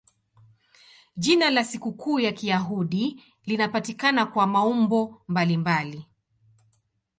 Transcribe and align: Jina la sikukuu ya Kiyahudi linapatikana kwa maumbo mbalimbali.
Jina 1.17 1.49
la 1.49 1.63
sikukuu 1.63 2.19
ya 2.19 2.31
Kiyahudi 2.31 3.23
linapatikana 3.45 4.25
kwa 4.25 4.47
maumbo 4.47 5.21
mbalimbali. 5.27 6.07